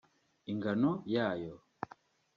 ingano 0.51 0.91
yayo 1.15 1.55